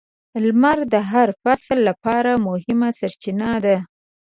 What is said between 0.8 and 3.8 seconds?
د هر فصل لپاره مهمه سرچینه ده.